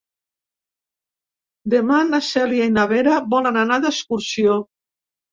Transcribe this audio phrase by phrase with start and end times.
[1.73, 4.57] Demà na Cèlia i na Vera volen anar d'excursió.